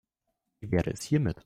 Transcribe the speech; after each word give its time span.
Wie 0.61 0.71
wäre 0.71 0.89
es 0.91 1.03
hiermit? 1.03 1.37